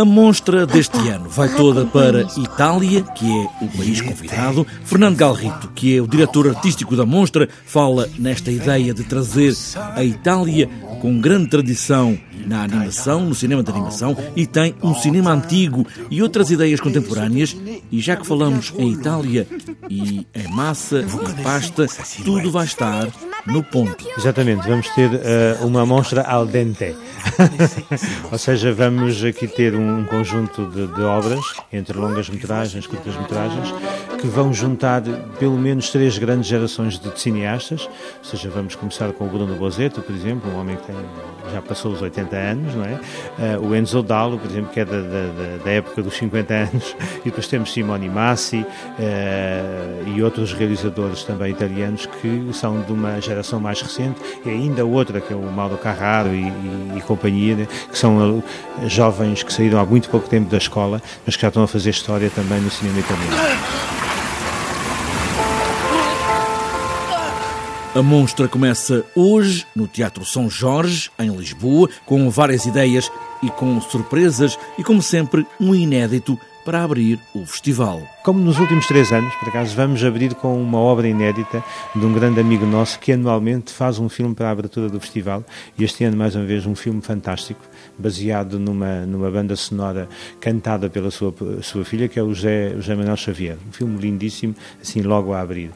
A 0.00 0.04
monstra 0.06 0.66
deste 0.66 0.96
ano 1.10 1.28
vai 1.28 1.54
toda 1.54 1.84
para 1.84 2.22
Itália, 2.22 3.02
que 3.02 3.26
é 3.26 3.64
o 3.66 3.68
país 3.68 4.00
convidado. 4.00 4.66
Fernando 4.82 5.14
Galrito, 5.14 5.70
que 5.74 5.94
é 5.94 6.00
o 6.00 6.06
diretor 6.06 6.48
artístico 6.48 6.96
da 6.96 7.04
monstra, 7.04 7.46
fala 7.66 8.08
nesta 8.18 8.50
ideia 8.50 8.94
de 8.94 9.04
trazer 9.04 9.54
a 9.94 10.02
Itália 10.02 10.70
com 11.02 11.20
grande 11.20 11.50
tradição 11.50 12.18
na 12.46 12.62
animação, 12.62 13.26
no 13.26 13.34
cinema 13.34 13.62
de 13.62 13.70
animação, 13.70 14.16
e 14.34 14.46
tem 14.46 14.74
um 14.82 14.94
cinema 14.94 15.32
antigo 15.32 15.86
e 16.10 16.22
outras 16.22 16.50
ideias 16.50 16.80
contemporâneas. 16.80 17.54
E 17.92 18.00
já 18.00 18.16
que 18.16 18.26
falamos 18.26 18.72
em 18.78 18.92
Itália 18.92 19.46
e 19.90 20.26
em 20.34 20.48
massa 20.48 21.00
e 21.00 21.42
pasta, 21.42 21.86
tudo 22.24 22.50
vai 22.50 22.64
estar 22.64 23.06
no 23.50 23.62
ponto. 23.62 24.06
Exatamente, 24.16 24.66
vamos 24.66 24.88
ter 24.90 25.10
uh, 25.10 25.66
uma 25.66 25.84
monstra 25.84 26.22
al 26.22 26.46
dente. 26.46 26.94
Ou 28.30 28.38
seja, 28.38 28.72
vamos 28.72 29.22
aqui 29.24 29.46
ter 29.46 29.74
um 29.74 30.04
conjunto 30.04 30.66
de, 30.66 30.86
de 30.86 31.02
obras, 31.02 31.44
entre 31.72 31.98
longas 31.98 32.28
metragens, 32.28 32.86
curtas 32.86 33.16
metragens, 33.16 33.74
que 34.20 34.26
vão 34.26 34.52
juntar 34.52 35.02
pelo 35.38 35.58
menos 35.58 35.90
três 35.90 36.16
grandes 36.18 36.48
gerações 36.48 36.98
de 36.98 37.20
cineastas. 37.20 37.88
Ou 38.18 38.24
seja, 38.24 38.50
vamos 38.50 38.74
começar 38.74 39.12
com 39.12 39.26
o 39.26 39.28
Bruno 39.28 39.54
Bozeto, 39.56 40.00
por 40.00 40.14
exemplo, 40.14 40.50
um 40.50 40.58
homem 40.58 40.76
que 40.76 40.86
tem, 40.86 40.96
já 41.52 41.60
passou 41.60 41.92
os 41.92 42.00
80 42.00 42.36
anos, 42.36 42.74
não 42.74 42.84
é? 42.84 43.00
Uh, 43.56 43.68
o 43.68 43.76
Enzo 43.76 44.02
Dallo, 44.02 44.38
por 44.38 44.50
exemplo, 44.50 44.70
que 44.70 44.80
é 44.80 44.84
da, 44.84 45.00
da, 45.00 45.64
da, 45.64 45.70
época 45.70 46.02
dos 46.02 46.16
50 46.16 46.54
anos, 46.54 46.96
e 47.20 47.24
depois 47.24 47.46
temos 47.48 47.72
Simone 47.72 48.08
Massi 48.08 48.58
uh, 48.58 50.08
e 50.08 50.22
outros 50.22 50.52
realizadores 50.52 51.24
também 51.24 51.50
italianos 51.50 52.06
que 52.06 52.50
são 52.52 52.80
de 52.82 52.92
uma 52.92 53.20
geração 53.20 53.39
mais 53.60 53.80
recente, 53.80 54.20
e 54.44 54.48
ainda 54.48 54.84
outra, 54.84 55.20
que 55.20 55.32
é 55.32 55.36
o 55.36 55.42
Mauro 55.42 55.76
Carraro 55.76 56.34
e, 56.34 56.42
e, 56.42 56.98
e 56.98 57.00
companhia, 57.02 57.56
né? 57.56 57.68
que 57.90 57.98
são 57.98 58.38
uh, 58.38 58.42
jovens 58.86 59.42
que 59.42 59.52
saíram 59.52 59.78
há 59.78 59.84
muito 59.84 60.08
pouco 60.08 60.28
tempo 60.28 60.50
da 60.50 60.58
escola, 60.58 61.02
mas 61.24 61.36
que 61.36 61.42
já 61.42 61.48
estão 61.48 61.62
a 61.62 61.68
fazer 61.68 61.90
história 61.90 62.30
também 62.30 62.60
no 62.60 62.70
cinema 62.70 62.98
italiano. 62.98 63.36
A 67.92 68.02
monstra 68.02 68.46
começa 68.46 69.04
hoje 69.16 69.66
no 69.74 69.88
Teatro 69.88 70.24
São 70.24 70.48
Jorge, 70.48 71.10
em 71.18 71.28
Lisboa, 71.28 71.88
com 72.06 72.30
várias 72.30 72.64
ideias 72.64 73.10
e 73.42 73.50
com 73.50 73.80
surpresas 73.80 74.56
e, 74.78 74.84
como 74.84 75.02
sempre, 75.02 75.44
um 75.60 75.74
inédito 75.74 76.38
para 76.64 76.82
abrir 76.82 77.18
o 77.34 77.46
festival. 77.46 78.02
Como 78.22 78.38
nos 78.38 78.58
últimos 78.58 78.86
três 78.86 79.12
anos, 79.12 79.34
por 79.36 79.48
acaso, 79.48 79.74
vamos 79.74 80.04
abrir 80.04 80.34
com 80.34 80.60
uma 80.60 80.78
obra 80.78 81.08
inédita 81.08 81.64
de 81.94 82.04
um 82.04 82.12
grande 82.12 82.38
amigo 82.38 82.66
nosso 82.66 82.98
que 82.98 83.12
anualmente 83.12 83.72
faz 83.72 83.98
um 83.98 84.08
filme 84.08 84.34
para 84.34 84.48
a 84.48 84.50
abertura 84.50 84.88
do 84.88 85.00
festival 85.00 85.42
e 85.78 85.84
este 85.84 86.04
ano, 86.04 86.16
mais 86.16 86.36
uma 86.36 86.44
vez, 86.44 86.66
um 86.66 86.74
filme 86.74 87.00
fantástico, 87.00 87.60
baseado 87.98 88.58
numa, 88.58 89.06
numa 89.06 89.30
banda 89.30 89.56
sonora 89.56 90.08
cantada 90.40 90.90
pela 90.90 91.10
sua, 91.10 91.34
sua 91.62 91.84
filha, 91.84 92.08
que 92.08 92.18
é 92.18 92.22
o 92.22 92.34
José, 92.34 92.74
José 92.76 92.94
Manuel 92.94 93.16
Xavier. 93.16 93.56
Um 93.68 93.72
filme 93.72 93.98
lindíssimo, 93.98 94.54
assim 94.80 95.00
logo 95.00 95.32
a 95.32 95.40
abrir, 95.40 95.68
uh, 95.68 95.72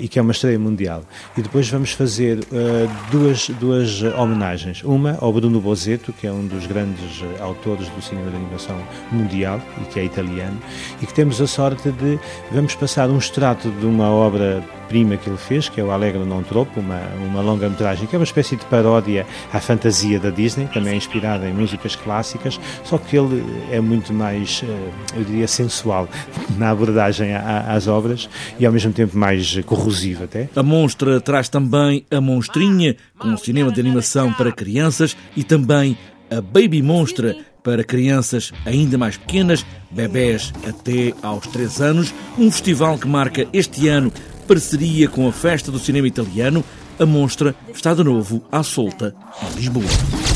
e 0.00 0.08
que 0.08 0.18
é 0.18 0.22
uma 0.22 0.32
estreia 0.32 0.58
mundial. 0.58 1.02
E 1.36 1.42
depois 1.42 1.68
vamos 1.68 1.92
fazer 1.92 2.38
uh, 2.38 3.10
duas, 3.10 3.48
duas 3.60 4.02
homenagens. 4.02 4.82
Uma 4.84 5.16
ao 5.20 5.32
Bruno 5.32 5.60
Bozeto, 5.60 6.12
que 6.12 6.26
é 6.26 6.32
um 6.32 6.46
dos 6.46 6.66
grandes 6.66 7.24
autores 7.40 7.88
do 7.88 8.02
cinema 8.02 8.30
de 8.30 8.36
animação 8.36 8.78
mundial 9.10 9.60
e 9.80 9.84
que 9.86 10.00
é 10.00 10.04
italiano, 10.10 10.58
e 11.00 11.06
que 11.06 11.14
temos 11.14 11.40
a 11.40 11.46
sorte 11.46 11.90
de 11.90 12.18
vamos 12.50 12.74
passar 12.74 13.08
um 13.08 13.18
extrato 13.18 13.70
de 13.70 13.86
uma 13.86 14.10
obra 14.10 14.62
prima 14.90 15.16
que 15.16 15.30
ele 15.30 15.38
fez, 15.38 15.68
que 15.68 15.80
é 15.80 15.84
o 15.84 15.92
Alegre 15.92 16.24
Non 16.24 16.42
Troppo, 16.42 16.80
uma, 16.80 17.00
uma 17.24 17.40
longa-metragem 17.40 18.08
que 18.08 18.16
é 18.16 18.18
uma 18.18 18.24
espécie 18.24 18.56
de 18.56 18.64
paródia 18.64 19.24
à 19.52 19.60
fantasia 19.60 20.18
da 20.18 20.30
Disney, 20.30 20.66
também 20.66 20.96
inspirada 20.96 21.48
em 21.48 21.52
músicas 21.52 21.94
clássicas, 21.94 22.58
só 22.82 22.98
que 22.98 23.16
ele 23.16 23.44
é 23.70 23.80
muito 23.80 24.12
mais, 24.12 24.64
eh, 24.64 25.16
eu 25.16 25.22
diria, 25.22 25.46
sensual 25.46 26.08
na 26.58 26.70
abordagem 26.70 27.32
às 27.36 27.86
obras 27.86 28.28
e 28.58 28.66
ao 28.66 28.72
mesmo 28.72 28.92
tempo 28.92 29.16
mais 29.16 29.60
corrosivo 29.64 30.24
até. 30.24 30.48
A 30.56 30.62
monstra 30.62 31.20
traz 31.20 31.48
também 31.48 32.04
a 32.10 32.20
monstrinha, 32.20 32.96
com 33.16 33.28
um 33.28 33.36
cinema 33.36 33.70
de 33.70 33.78
animação 33.78 34.32
para 34.32 34.50
crianças 34.50 35.16
e 35.36 35.44
também 35.44 35.96
a 36.30 36.40
Baby 36.40 36.82
Monstra, 36.82 37.36
para 37.62 37.84
crianças 37.84 38.52
ainda 38.64 38.96
mais 38.96 39.16
pequenas, 39.16 39.64
bebés 39.90 40.52
até 40.66 41.14
aos 41.22 41.46
3 41.48 41.80
anos, 41.80 42.14
um 42.38 42.50
festival 42.50 42.98
que 42.98 43.08
marca 43.08 43.46
este 43.52 43.88
ano 43.88 44.12
parceria 44.46 45.08
com 45.08 45.28
a 45.28 45.32
Festa 45.32 45.70
do 45.70 45.78
Cinema 45.78 46.08
Italiano. 46.08 46.64
A 46.98 47.06
monstra 47.06 47.54
está 47.72 47.94
de 47.94 48.02
novo 48.02 48.42
à 48.50 48.62
solta 48.62 49.14
em 49.42 49.56
Lisboa. 49.56 50.29